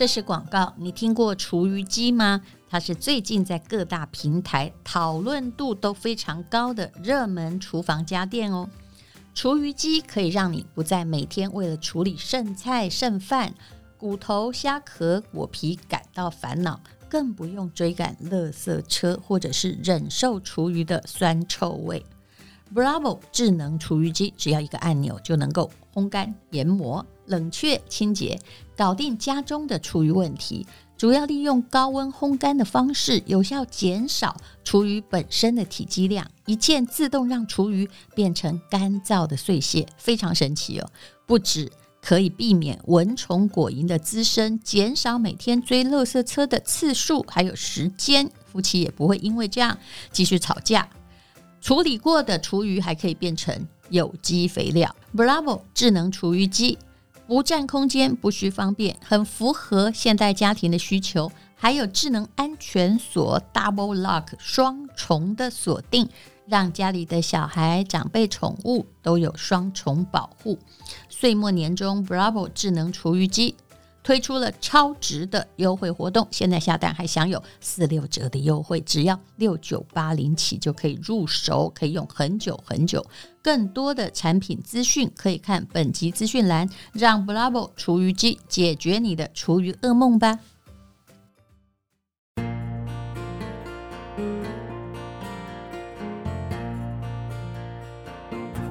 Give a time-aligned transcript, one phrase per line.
[0.00, 0.72] 这是广告。
[0.78, 2.40] 你听过厨余机吗？
[2.70, 8.66] 它是最近在各大平台讨论度都非常高的热门厨房家电哦。
[9.34, 13.52] 厨余机可以让你不再每天为了处理剩菜剩饭、
[13.98, 22.02] 骨头、虾壳、果皮感到烦恼，更不用追赶垃圾车或者是忍受厨余的酸臭味。
[22.74, 27.04] Bravo 智能厨余机只要一个按钮就能够烘干、研磨。
[27.30, 28.38] 冷却、清洁，
[28.76, 30.66] 搞定家中的厨余问题。
[30.98, 40.90] 主要利用高温烘干的方式，有效减少厨余本身的体积量，一键自动让厨余变成干燥的碎屑，非常神奇哦！
[41.24, 41.72] 不止
[42.02, 49.78] 可以避免蚊虫果蝇的滋生，减少每天追垃圾车的次数，还有时间，夫妻也不会因为这样
[50.12, 50.86] 继续吵架。
[51.62, 54.94] 处理过的厨余还可以变成有机肥料。
[55.14, 56.76] Bravo 智能厨余机。
[57.30, 61.30] 不占空间，不需方便，很符合现代家庭的需求。
[61.54, 66.08] 还有智能安全锁 （Double Lock） 双重的锁定，
[66.48, 70.58] 让家里的小孩、长辈、宠物都有双重保护。
[71.08, 73.54] 岁末年终，Bravo 智能厨余机。
[74.02, 83.04] 推出了超值的优惠活动，现在下单还享有四六折的优惠，只要六九八零起就可以入手，可以用很久很久。
[83.42, 90.38] 更多的产品资讯可以看本集资讯栏，让 Bravo 厨余机解决你的厨余噩梦吧。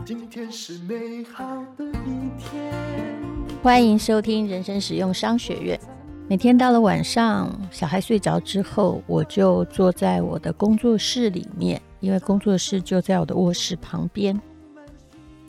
[0.06, 1.44] 今天是美好
[1.78, 3.19] 的一天。
[3.62, 5.78] 欢迎收听人生实用商学院。
[6.30, 14.42] 每天到了晚上，小孩睡着之后，我就坐在我的工作室里面，因为工作室就在我的卧室旁边，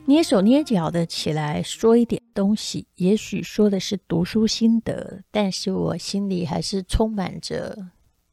[0.03, 2.85] 捏手捏脚的起来说一点东西。
[2.95, 7.77] 也许说的是读书心得，但是我心里还是充满着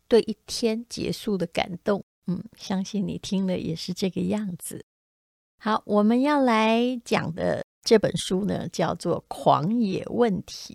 [0.09, 2.03] 对一天结束的感动。
[2.27, 4.85] 嗯，相信你听了也是这个样子。
[5.61, 7.65] 好，我们要来讲的。
[7.89, 10.75] 这本书呢，叫做《狂野问题》。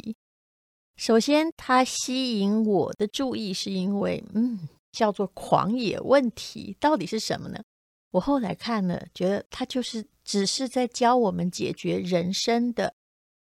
[0.96, 7.62] 首先，它吸引我的注意，是因为，嗯，叫做“狂野问题”，到底是什么呢？
[8.09, 12.91] 我后来看了，觉得它就是只是在教我们解决人生的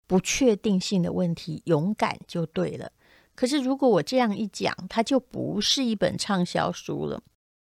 [0.06, 2.92] 不确定性的问题，勇敢就对了。
[3.34, 7.22] 可是，如果我这样一讲，它就不是一本畅销书了。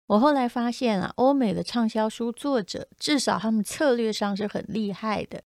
[0.07, 5.43] 我后来发现啊，欧美的畅销书作者，至少他们策略上是很厉害的。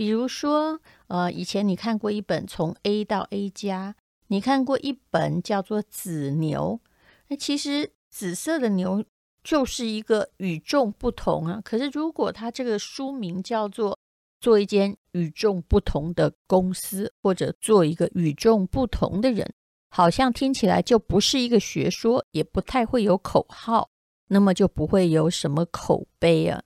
[0.00, 3.94] 比如说，呃，以前你看过一本从 A 到 A 加，
[4.28, 6.80] 你看过一本叫做《紫牛》，
[7.28, 9.04] 那其实紫色的牛
[9.44, 11.60] 就是一个与众不同啊。
[11.62, 13.98] 可是如果它这个书名叫做
[14.40, 19.52] “做一间与众不同的公司”或者“做一个与众不同的人”，
[19.94, 23.90] 好像听起来就不是一个学说，也不太会有口号，
[24.28, 26.62] 那么就不会有什么口碑啊。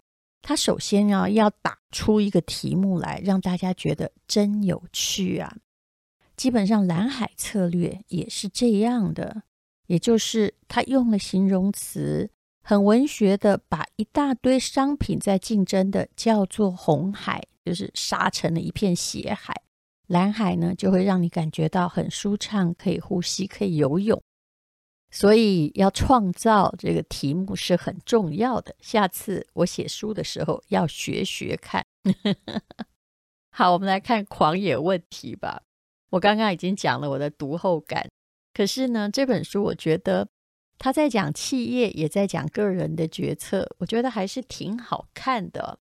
[0.47, 5.57] 他首先要要打出一个题目来，让大家觉得真有趣啊。
[6.37, 9.45] 基本上蓝海策略也是这样的，
[9.87, 12.31] 也就是他用了形容词，
[12.63, 19.55] 很文学的把一大堆商品在竞争的叫做红海，就是杀成了一片血海。
[20.09, 24.23] 蓝海呢，就会让你感觉到很舒畅，可以呼吸，可以游泳。
[25.15, 28.75] 所以要创造这个题目是很重要的。
[28.81, 31.87] 下次我写书的时候要学学看。
[33.49, 35.63] 好，我们来看狂野问题吧。
[36.11, 38.11] 我刚刚已经讲了我的读后感，
[38.53, 40.27] 可是呢，这本书我觉得
[40.79, 45.79] 他在讲企业，也在讲个人的决策，我觉得还是挺好看的。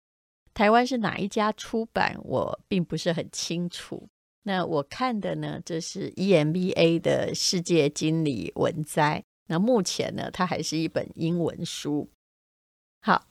[0.53, 4.10] 台湾是哪一家出版，我并不是很清楚。
[4.44, 9.22] 那我看的呢，这是 EMBA 的世界经理文摘。
[9.47, 12.10] 那目前呢，它还是一本英文书。
[13.00, 13.26] 好，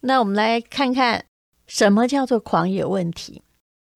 [0.00, 1.26] 那我们来看看
[1.66, 3.42] 什么叫做狂野问题。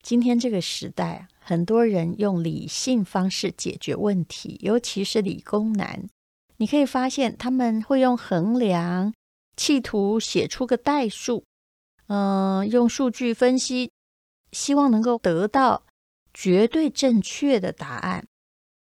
[0.03, 6.09] 今天这个时代啊，很多人用理性方式解决问题，尤其是理工男。
[6.57, 9.13] 你可以发现，他们会用衡量，
[9.57, 11.45] 企图写出个代数，
[12.07, 13.91] 嗯、用数据分析，
[14.53, 15.83] 希望能够得到。
[16.32, 18.27] 绝对正确的答案，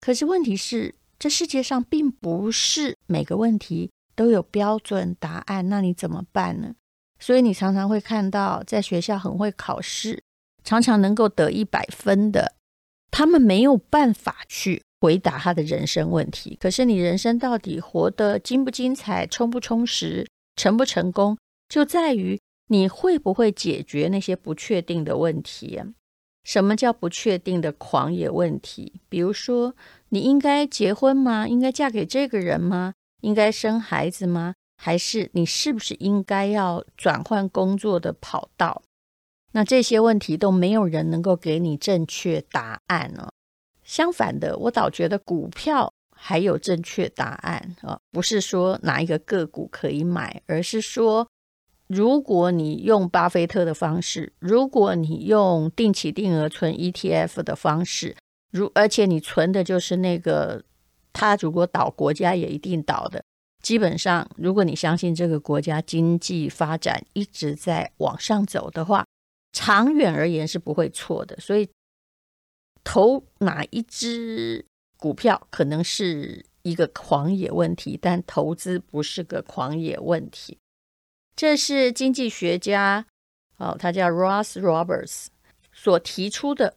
[0.01, 6.75] 可是问题是，这世界上并不是每个问题都有标准答案，那你怎么办呢？
[7.19, 10.23] 所以你常常会看到，在学校很会考试，
[10.63, 12.55] 常常能够得一百分的，
[13.11, 16.59] 他们没有办法去回答他的人生问题。
[16.61, 20.27] 可是你人生到底活得精不精彩、充不充实、
[20.57, 21.39] 成不成功，
[21.69, 22.39] 就在于
[22.69, 25.81] 你会不会解决那些不确定的问题。
[26.45, 29.01] 什么叫不确定的狂野问题？
[29.09, 29.75] 比如说，
[30.11, 31.49] 你应该结婚吗？
[31.49, 32.93] 应该嫁给这个人吗？
[33.23, 34.55] 应该生孩子吗？
[34.77, 38.83] 还是你是不是应该要转换工作的跑道？
[39.53, 43.31] 那这些问题都没有人能够给你正确答案呢。
[43.83, 51.29] 相反的，我倒觉得股票还有正确答案啊，不是说哪一个个股可以买，而是说，
[51.87, 58.17] 如果你用巴菲特的方式，如果你用定期定额存 ETF 的方式，
[58.51, 60.65] 如而且你存的就是那个，
[61.13, 63.23] 他如果倒，国家也一定倒的。
[63.63, 69.07] 基本上，如果你相信这个国家经济发展一直在往上走的话，
[69.53, 71.37] 长远而言是不会错的。
[71.39, 71.69] 所以，
[72.83, 74.65] 投哪一支
[74.99, 80.59] 股票可能是一个狂野问题，但投资不是个狂野问题。
[81.37, 83.07] 这是经济学家，
[83.57, 85.27] 哦，他叫 Ross Roberts
[85.73, 86.77] 所提出的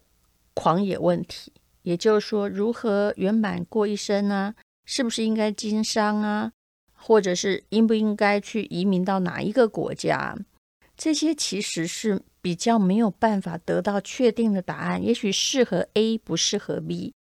[0.54, 4.56] 狂野问题，也就是说，如何圆满过一生呢？
[4.86, 6.52] 是不是应该经商啊？
[6.94, 10.36] 或者是应不应该去移民到哪一个国家？
[10.96, 15.04] 这些其实是比较没有办法得到确定的答案。
[15.04, 17.14] 也许适合 A，不适合 B。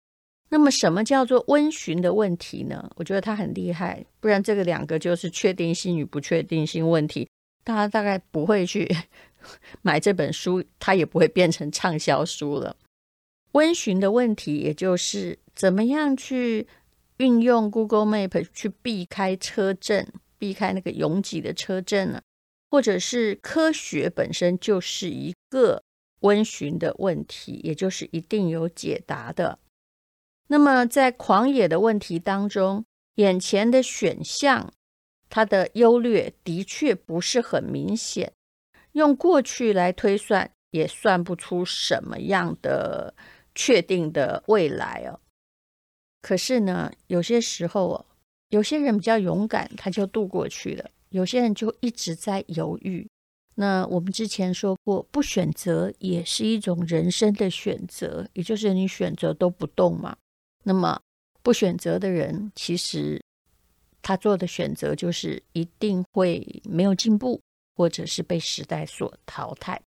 [0.48, 2.90] 那么，什么叫做温询的问题呢？
[2.96, 7.28] 我觉得他很厉害，不然这个两个就是确定性与不确定性问题。
[7.64, 8.88] 大家大概不会去
[9.82, 12.76] 买这本书，它也不会变成畅销书了。
[13.52, 16.66] 温询的问题，也就是怎么样去。
[17.18, 20.06] 运用 Google Map 去避开车阵，
[20.36, 22.20] 避开那个拥挤的车阵呢？
[22.70, 25.82] 或者是科学本身就是一个
[26.20, 29.58] 温询的问题，也就是一定有解答的。
[30.48, 32.84] 那么在狂野的问题当中，
[33.16, 34.72] 眼前的选项
[35.28, 38.32] 它的优劣的确不是很明显，
[38.92, 43.14] 用过去来推算也算不出什么样的
[43.54, 45.20] 确定的未来哦。
[46.22, 48.06] 可是呢，有些时候哦，
[48.50, 53.08] 有些人比较勇敢，他就度过去了；有些人就一直在犹豫。
[53.56, 60.16] 那我们之前说过，不选择也是一种人生的选择，也就是你选择都不动嘛。
[60.68, 61.00] 那么
[61.44, 63.22] 不选择的人，其实
[64.02, 67.40] 他做的选择就是一定会没有进步，
[67.76, 69.80] 或者是被时代所淘汰。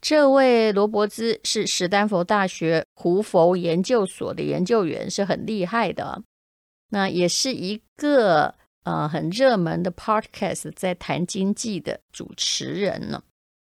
[0.00, 6.20] 这位罗伯兹是史丹佛大学胡佛研究所的研究员，是很厉害的。
[6.88, 8.52] 那也是一个
[8.82, 13.22] 呃很热门的 podcast 在谈经济的主持人呢。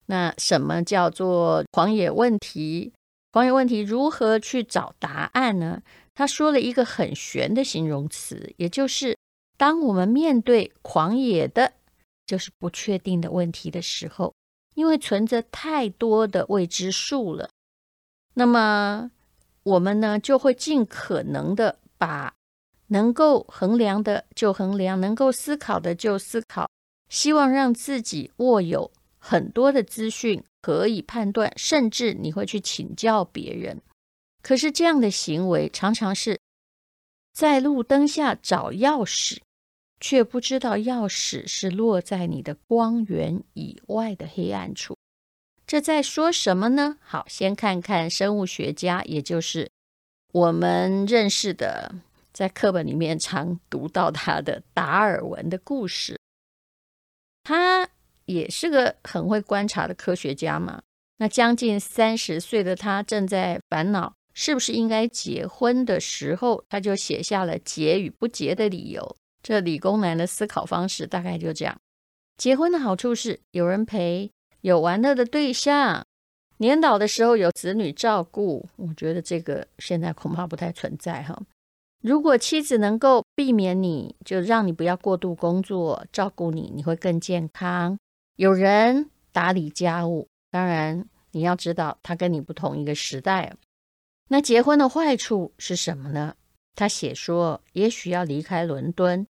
[0.05, 2.93] 那什么叫做狂野问题？
[3.31, 5.81] 狂野问题如何去找答案呢？
[6.19, 9.17] 他说了一个很玄的形容词，也就是
[9.55, 11.71] 当我们面对狂野的，
[12.25, 14.33] 就是不确定的问题的时候。
[14.75, 17.49] 因为存着太多的未知数了，
[18.33, 19.09] 那么
[19.63, 22.33] 我们呢就会尽可能的把
[22.87, 26.69] 能够衡量的就衡量，能够思考的就思考，
[27.07, 33.81] 希望让自己握有很多的资讯可以判断，甚至你会去请教别人。
[34.41, 36.39] 可是这样的行为常常是
[37.33, 39.37] 在路灯下找钥匙。
[40.01, 44.95] 却不知道钥匙是落在你的光源以外的黑暗处，
[45.67, 46.97] 这在说什么呢？
[47.01, 49.69] 好，先看看生物学家，也就是
[50.31, 51.93] 我们认识的，
[52.31, 56.17] 在课本里面常读到他的达尔文的故事。
[57.43, 57.89] 他
[58.23, 60.81] 也是个很会观察的科学家嘛。
[61.17, 69.17] 那将近三十岁的他正在烦恼是不是应该结婚的时候，他就写下了结与不结的理由。
[69.43, 71.77] 这理工男的思考方式大概就这样：
[72.37, 74.31] 结婚的好处是有人陪，
[74.61, 76.05] 有玩乐的对象，
[76.55, 78.65] 年老的时候有子女照顾。
[78.77, 81.37] 我觉得这个现在恐怕不太存在哈。
[82.01, 87.99] 如果妻子能够避免你，就让你不要过度工作，照顾你，你会更健康。
[88.37, 93.53] 有人打理家务，当然你要知道他跟你不同一个时代。
[94.29, 96.35] 那结婚的坏处是什么呢？
[96.75, 99.27] 他写说，也许要离开伦敦。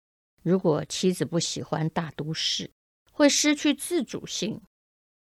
[0.43, 2.71] 如果妻子不喜欢大都市，
[3.11, 4.61] 会失去自主性，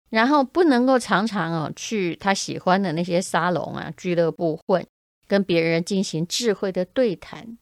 [0.09, 4.85] 然后不能够常常哦去他喜欢的那些沙龙啊、俱乐部混，
[5.27, 7.57] 跟别人进行智慧的对谈，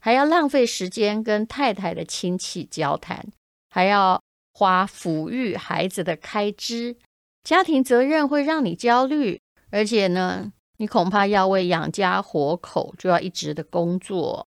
[0.00, 3.28] 还要浪费时间跟太太的亲戚交谈，
[3.70, 4.20] 还要
[4.52, 6.96] 花抚育孩子的开支，
[7.44, 9.40] 家庭责任会让你焦虑，
[9.70, 14.46] 而且呢，你恐怕要为养家活口就要一直的工作。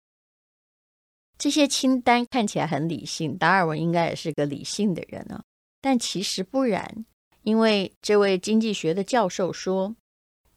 [1.37, 5.43] 这些清单看起来很理性，达尔文应该也是个理性的人啊，
[5.81, 7.05] 但其实不然，
[7.43, 9.97] 因为这位经济学的教授说，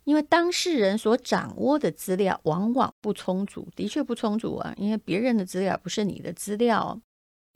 [0.03, 7.01] 因为当事人所掌握的资料往往不充足，的确不充足啊，因为别人的资料不是你的资料。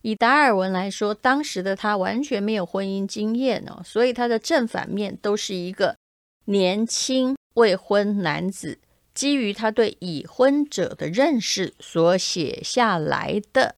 [0.02, 5.96] 以达尔文来说，当时的他完全没有婚姻经验哦，所以他的正反面都是一个
[6.46, 8.80] 年轻未婚男子
[9.14, 13.76] 基于他对已婚者的认识所写下来的。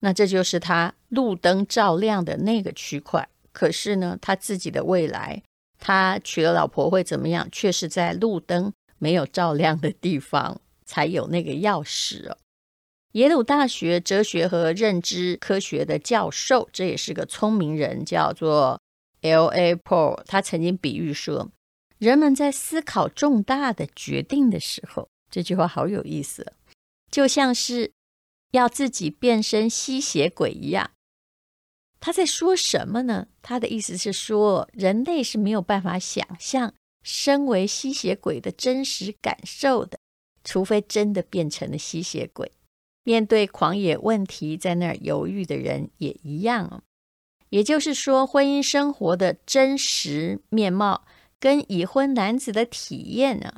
[0.00, 3.28] 那这就是他路灯照亮的那个区块。
[3.52, 5.42] 可是呢，他自己的未来，
[5.78, 12.36] 他娶了老婆会怎么样，却是在路灯没有照亮的地方才有那个钥匙哦。
[13.12, 18.78] 耶鲁大学哲学和认知科学的教授，这也是个聪明人，叫做
[19.22, 19.46] L.
[19.46, 19.74] A.
[19.74, 20.22] Paul，。
[20.26, 21.48] 他曾经比喻说，
[21.98, 26.52] 人们在思考重大的决定的时候，这句话好有意思，
[27.10, 27.92] 就像是
[28.52, 30.90] 要自己变身吸血鬼一样。
[31.98, 33.28] 他在说什么呢？
[33.40, 39.98] 他的意思是说，人类是没有办法想象身为吸血鬼的真实感受的，
[40.44, 42.52] 除非真的变成了吸血鬼。
[43.02, 46.82] 面对狂野问题，在那儿犹豫的人也一样。
[47.48, 51.06] 也就是说，婚姻生活的真实面貌
[51.38, 53.54] 跟已婚男子的体验呢，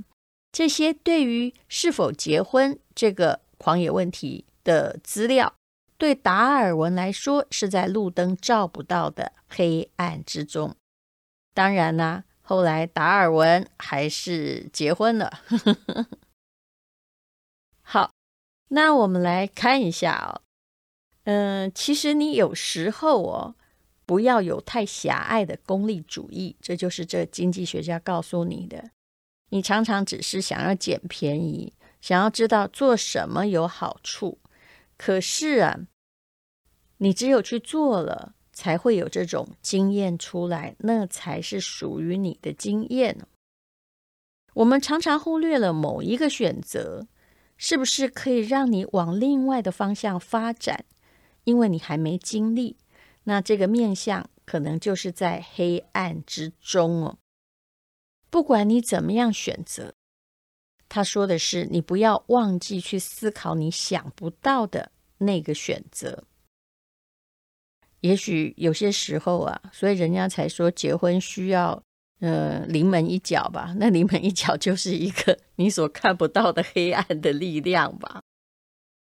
[0.53, 5.55] 这些对于是否结婚这个狂野问题的资料，
[5.97, 10.75] 对达尔文来说是在路灯照不到的黑暗之中。
[11.55, 15.41] 当然啦，后来达尔文还是结婚了。
[17.83, 18.11] 好。
[18.71, 20.45] 那我们来看一下哦，
[21.25, 23.55] 嗯、其实你有时候哦，
[24.09, 28.93] 不要有太狭隘的功利主义，这就是这经济学家告诉你的。
[29.51, 34.39] 你常常只是想要捡便宜，想要知道做什么有好处，
[34.97, 35.81] 可是啊，
[36.97, 43.27] 你只有去做了，才会有这种经验出来，那才是属于你的经验。
[44.55, 47.07] 我们常常忽略了某一个选择。
[47.61, 50.85] 是不是可以让你往另外的方向发展？
[51.43, 52.77] 因为你还没经历，
[53.29, 57.19] 那这个面相可能就是在黑暗之中哦。
[58.31, 59.93] 不管你怎么样选择，
[60.89, 66.25] 他说的是你不要忘记去思考你想不到的那个选择。
[68.01, 71.83] 也许有些时候啊，所以人家才说结婚需要。
[72.21, 78.21] 呃，临门一脚吧，那临门一脚就是一个 你所看不到的黑暗的力量吧。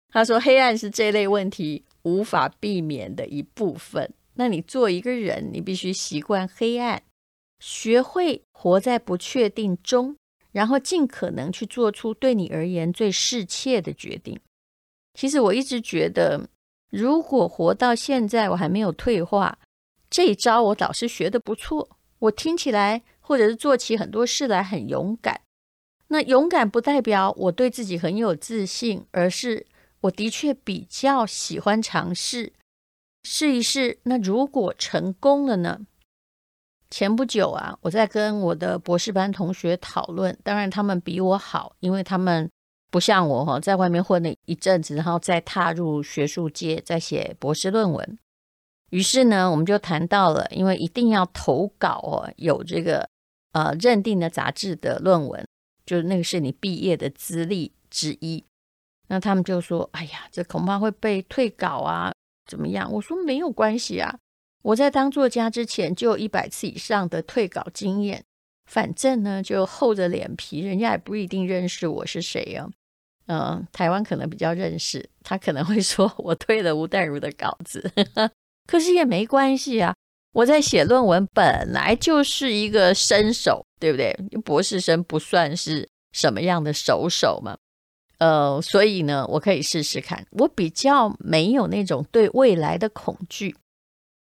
[0.08, 4.14] 他说，黑暗是这类问题无法避免的一部分。
[4.36, 7.04] 那你做一个人，你必须习惯黑暗，
[7.60, 10.16] 学会活在不确定中，
[10.52, 14.40] 然后尽可能去做出对你而言最适切的决定。
[15.14, 16.50] 其实我一直觉得，
[16.90, 19.58] 如果活到现在我还没有退化，
[20.10, 21.98] 这一招我倒是学得不错。
[22.20, 25.42] 我听起来，或者是做起很多事来很勇敢。
[26.08, 29.66] 那勇敢不代表我对自己很有自信，而是
[30.04, 32.54] 我的确比较喜欢尝试，
[33.24, 34.00] 试一试。
[34.04, 35.82] 那如果成功了呢？
[36.90, 42.50] 前不久啊，我在跟我的博士班同学讨论，当然他们比我好，因为他们
[42.92, 48.20] 不像我哈，在外面混了一阵子，然后再踏入学术界，再写博士论文。
[48.92, 53.10] 于是呢，我们就谈到了，因为一定要投稿哦，有这个
[53.54, 55.48] 呃认定的杂志的论文，
[55.86, 58.44] 就是那个是你毕业的资历之一。
[59.08, 62.12] 那他们就说：“哎呀，这恐怕会被退稿啊，
[62.50, 64.18] 怎么样？”我说：“没有关系啊，
[64.64, 68.24] 我在当作家之前就有一百次以上的退稿经验，
[68.66, 72.70] 反正呢就厚着脸皮，人家也不一定认识我是谁啊。
[73.28, 77.92] 嗯、台湾可能比较认识，他可能会说我退了吴淡如的稿子。
[78.68, 79.94] ”可是也没关系啊，
[80.34, 84.14] 我在写论文本来就是一个新手，对不对？
[84.44, 87.58] 博士生不算是什么样的熟手嘛，
[88.24, 90.26] 呃，所以呢，我可以试试看。
[90.32, 93.54] 我比较没有那种对未来的恐惧。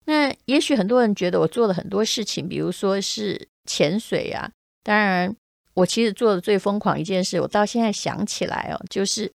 [0.05, 4.51] 那也许很多人觉得我做了很多事情，比如说是潜水啊。
[4.83, 5.33] 当然，
[5.73, 9.31] 我其实做的最疯狂一件事，我到现在想起来哦，就是。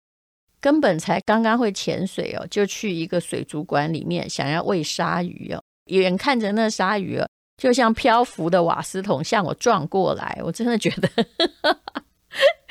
[0.63, 7.27] 根本才刚刚会潜水哦，就去一个水族馆里面想要喂鲨鱼哦，眼看着那鲨鱼哦，
[7.57, 11.09] 就像漂浮的瓦斯桶向我撞过来，我真的觉得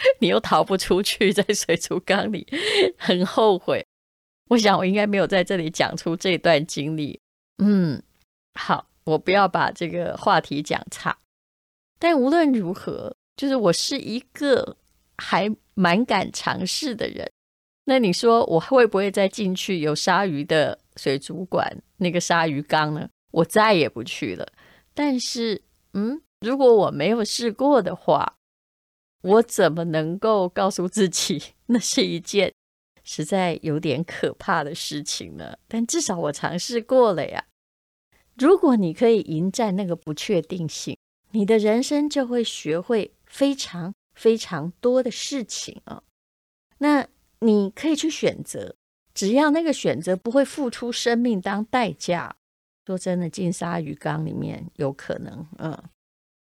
[0.21, 2.47] 你又逃不出去， 在水族缸里
[2.97, 3.85] 很后悔。
[4.49, 7.21] 我想我应该没有在这里讲出这段经历。
[7.59, 8.03] 嗯，
[8.55, 11.17] 好，我不要把这个话题讲差。
[11.99, 14.77] 但无论如何，就是我是一个
[15.17, 17.31] 还蛮敢尝试的人。
[17.85, 23.09] 那你说我会不会再进去有鲨鱼的水族馆那个鲨鱼缸呢？
[23.31, 24.47] 我再也不去了。
[24.93, 25.63] 但是，
[25.95, 28.35] 嗯，如果我没有试过的话，
[29.23, 32.53] 我怎么能够告诉自己那是一件
[33.05, 35.57] 实在有点可怕的事情呢？
[35.67, 37.47] 但至少我尝试过了呀。
[38.37, 40.97] 如果你可以迎战那个不确定性，
[41.31, 46.03] 你的人生就会学会非常非常多的事情啊。
[46.79, 47.07] 那
[47.41, 48.75] 你可以去选择，
[49.15, 52.37] 只要那个选择不会付出生命当代价。
[52.87, 55.81] 说真的，进鲨鱼缸里面有可能，嗯。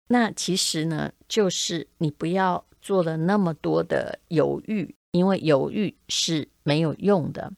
[0.08, 7.52] 那其实呢，就是你不要做了那么多的犹豫，因为犹豫是没有用的。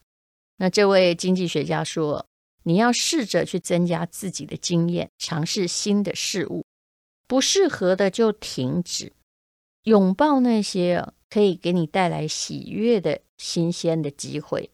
[0.58, 2.24] 那这位经济学家说，
[2.62, 6.64] 你要试着去增加自己的经验，尝试新的事物，
[7.26, 9.12] 不适合的就停止，
[9.82, 14.70] 拥抱那些可以给你带来喜悦的新鲜的机会。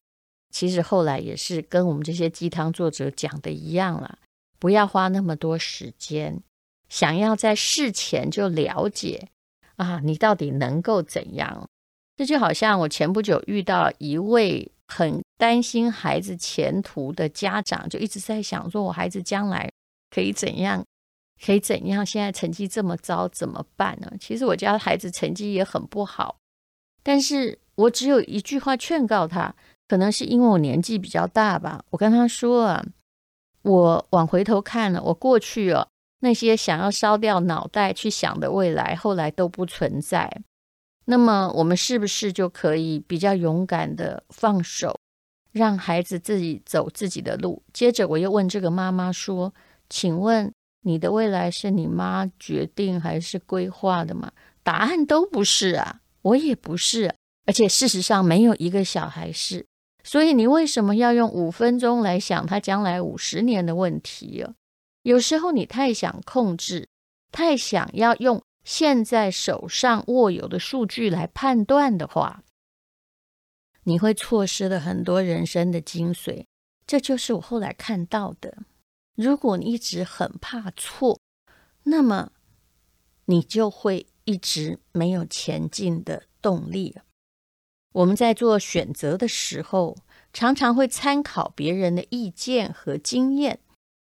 [0.51, 4.19] 其实后来也是跟我们这些鸡汤作者讲的一样了，
[4.59, 6.43] 不要花那么多时间。
[6.89, 9.29] 想要在事前就了解
[9.81, 11.67] 啊，你到底能够怎样？
[12.15, 19.71] 这就好像我前不久遇到一位很担心孩子前途的家长，就一直在想说，我孩子将来
[20.11, 20.85] 可以怎样，
[21.43, 22.05] 可以怎样？
[22.05, 24.13] 现在成绩这么糟，怎么办呢？
[24.21, 26.37] 其实我家孩子成绩也很不好，
[27.03, 29.55] 但是我只有一句话劝告他，
[29.89, 31.83] 可能是因为我年纪比较大吧。
[31.89, 32.85] 我跟他说啊，
[33.63, 35.89] 我往回头看了，我过去哦。
[36.21, 40.43] 那些想要烧掉脑袋去想的未来，后来都不存在。
[41.07, 44.97] 那么，我们是不是就可以比较勇敢的放手，
[45.51, 47.63] 让孩子自己走自己的路？
[47.73, 49.53] 接着，我又问这个妈妈说
[49.91, 54.31] ：“请问你的未来是你妈决定还是规划的吗？”
[54.63, 57.15] 答案都不是啊，我也不是，
[57.47, 59.67] 而且事实上没有一个小孩是。
[60.05, 64.53] 所以，你为什么要用五分钟来想他将来五十年的问题啊？
[65.03, 66.89] 有时候你太想控制，
[67.33, 72.43] 太想要用现在手上握有的数据来判断的话，
[73.85, 76.45] 你会错失了很多人生的精髓。
[76.87, 78.59] 这就是我后来看到的。
[79.15, 81.21] 如果你一直很怕错，
[81.85, 82.33] 那么
[83.27, 86.99] 你就会一直没有前进的动力。
[87.93, 89.97] 我们在做选择的时候，
[90.33, 93.61] 常常会参考别人的意见和经验。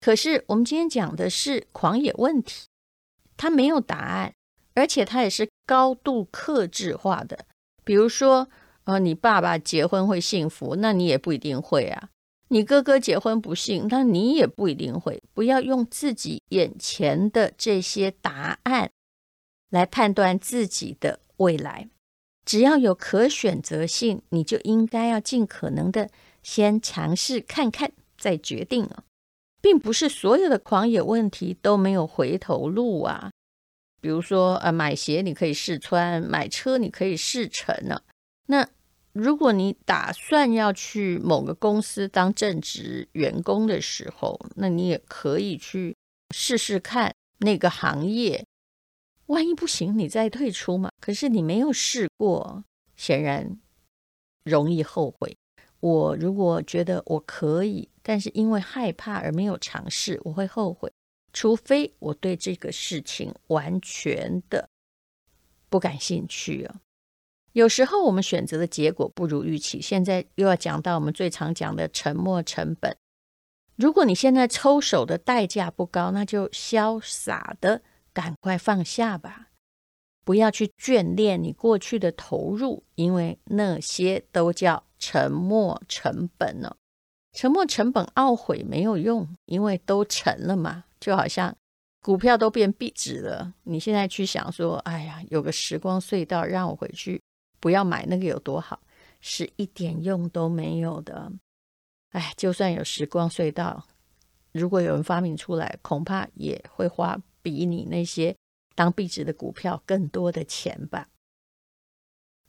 [0.04, 2.68] 可是，我们今天讲的是狂野问题，
[3.38, 4.34] 它没有答案，
[4.74, 7.46] 而且它也是高度克制化的。
[7.86, 8.50] 比如说，
[8.84, 12.10] 呃，你爸爸结婚会幸福，那你也不一定会啊；
[12.50, 15.24] 你哥哥结婚不幸，那你也不一定会。
[15.34, 18.92] 不要用自己眼前的这些答案
[19.70, 21.88] 来判断自己的未来。
[22.44, 26.10] 只要有可选择性，你就应该要尽可能的
[26.42, 29.06] 先尝试看看，再决定啊。
[29.63, 33.32] 并不是所有的狂野问题都没有回头路啊，
[34.02, 38.02] 比如说，呃，买鞋你可以试穿，买车你可以试乘呢。
[38.47, 38.67] 那
[39.13, 45.95] 如果你打算要去某个公司当正职员工的时候，那你也可以去
[46.36, 48.45] 试试看那个行业。
[49.28, 50.89] 万一不行，你再退出嘛。
[50.99, 52.65] 可是你没有试过，
[52.97, 53.58] 显然
[54.43, 55.38] 容易后悔。
[55.84, 57.89] 我如果觉得我可以。
[58.02, 60.89] 但是因为害怕而没有尝试，我会后悔。
[61.34, 64.69] 除非我对这个事情完全的
[65.69, 66.76] 不感兴趣啊。
[67.52, 69.82] 有时候我们选择的结果不如预期。
[69.82, 72.96] 现在又要讲到我们最常讲的沉没成本。
[73.76, 77.82] 如果你现在抽手的代价不高，那就潇洒的
[78.13, 79.50] 赶快放下吧，
[80.24, 86.74] 不要去眷恋你过去的投入，因为那些都叫沉没成本呢。
[87.34, 91.54] 沉没成本懊悔没有用，因为都沉了嘛，就好像
[92.02, 93.54] 股票都变壁纸了。
[93.63, 97.22] 你现在去想说，哎呀，有个时光隧道让我回去，
[97.60, 98.80] 不要买那个有多好，
[99.20, 101.30] 是一点用都没有的。
[102.12, 103.86] 哎，就算有时光隧道，
[104.54, 108.34] 如果有人发明出来，恐怕也会花比你那些
[108.74, 111.10] 当壁纸的股票更多的钱吧。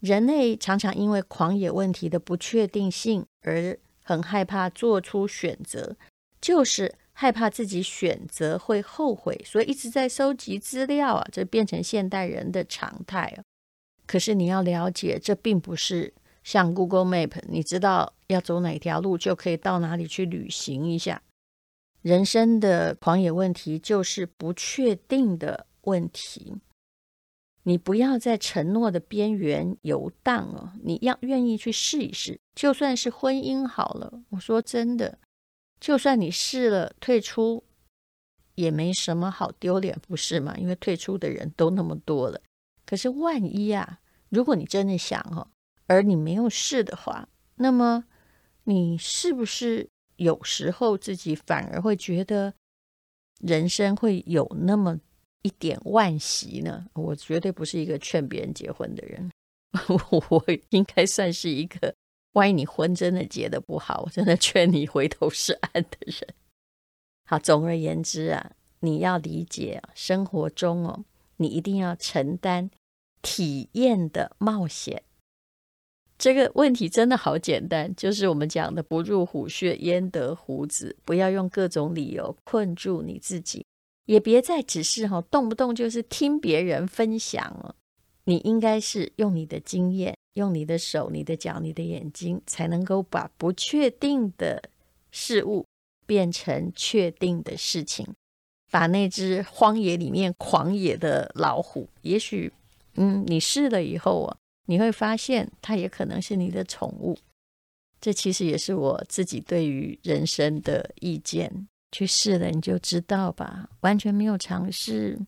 [0.05, 3.79] 人类常常因为狂野问题的不确定性而。
[4.07, 5.97] 很害怕做出选择，
[6.39, 13.35] 就是害怕自己选择会后悔，所以一直在收集资料啊，这变成现代人的常态。
[14.05, 16.13] 可是你要了解，这并不是
[16.43, 21.23] 像 Google Map，你知道要走哪条路就可以到哪里去旅行一下。
[22.03, 26.57] 人生的狂野问题就是不确定的问题。
[27.65, 32.39] 你不要在承诺的边缘游荡哦，你要愿意去试一试。
[32.55, 35.19] 就算是婚姻好了，我说真的，
[35.81, 37.65] 就算你试了退出，
[38.55, 40.55] 也没什么好丢脸，不是吗？
[40.57, 42.41] 因为退出的人都那么多了，
[42.87, 45.49] 可是万一啊，如果你真的想哦，
[45.87, 48.05] 而你没有试的话，那么
[48.65, 52.55] 你是不是有时候自己反而会觉得
[53.41, 55.01] 人生会有那么
[55.45, 56.87] 一点惋惜呢？
[56.95, 59.31] 我绝对不是一个劝别人结婚的人，
[60.31, 61.95] 我应该算是一个，
[62.33, 66.35] 万一你婚真的结得不好，我真的劝你回头是岸的人。
[67.27, 71.05] 好，总而言之啊，你要理解，生活中哦。
[71.37, 72.71] 你一定要承担
[73.21, 75.03] 体验的冒险。
[76.17, 80.97] 这个问题真的好简单，就是我们讲的“不入虎穴，焉得虎子”。
[81.05, 83.67] 不要用各种理由困住你自己，
[84.07, 87.75] 也别再只是哈动不动就是听别人分享了。
[88.25, 94.71] 你应该是用你的经验，用你的手、你的脚、你的眼睛，才能够把不确定的
[95.11, 95.67] 事物
[96.07, 98.07] 变成确定的事情。
[98.71, 102.53] 把那只荒野里面狂野的老虎，也许，
[102.95, 104.37] 嗯，你试了以后啊，
[104.67, 107.17] 你会发现它也可能是你的宠物。
[108.01, 111.69] 这其实也是我自己对于人生的意见。
[111.95, 113.71] 去试了你就知道吧。
[113.83, 115.21] 完全没有尝试，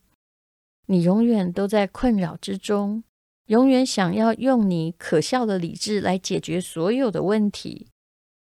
[0.87, 3.05] 你永远都在困扰之中，
[3.47, 7.87] 永远想要用你可笑的理智来解决所有的问题。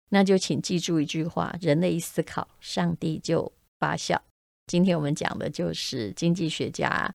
[0.09, 4.21] 那就请记住一句话：人类一思考，上帝就发笑。
[4.67, 7.11] 今天我们讲的就是经济学家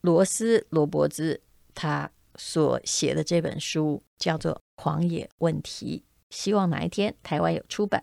[0.00, 1.38] 罗斯罗伯兹
[1.74, 6.02] 他所写的这本书，叫做《狂野问题》。
[6.34, 8.02] 希望哪一天台湾有出版。